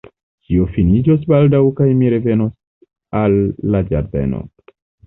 [0.45, 2.59] Ĉio finiĝos baldaŭ kaj mi revenos
[3.25, 3.41] al
[3.73, 4.47] la Ĝardeno.